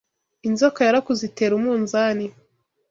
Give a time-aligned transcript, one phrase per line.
[0.47, 2.25] Inzoka yarakuze itera umunzani